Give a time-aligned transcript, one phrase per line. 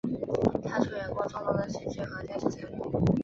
[0.63, 2.89] 他出演过众多的喜剧和电视节目。